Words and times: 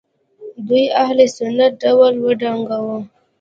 دوی 0.67 0.85
اهل 1.03 1.19
سنت 1.35 1.71
ډول 1.81 2.13
وډنګاوه 2.19 2.97